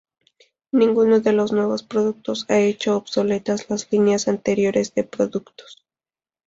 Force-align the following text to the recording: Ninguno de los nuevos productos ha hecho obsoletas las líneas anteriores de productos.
Ninguno 0.71 1.19
de 1.19 1.31
los 1.31 1.51
nuevos 1.51 1.83
productos 1.83 2.47
ha 2.49 2.57
hecho 2.57 2.97
obsoletas 2.97 3.69
las 3.69 3.87
líneas 3.91 4.27
anteriores 4.27 4.95
de 4.95 5.03
productos. 5.03 5.85